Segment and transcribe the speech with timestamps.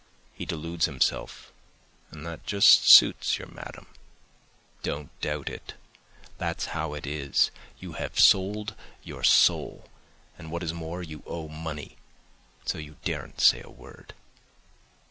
[0.33, 1.51] He deludes himself
[2.09, 3.85] And that just suits your madam.
[4.81, 5.75] Don't doubt it,
[6.39, 9.89] that's how it is; you have sold your soul,
[10.39, 11.97] and what is more you owe money,
[12.65, 14.15] so you daren't say a word.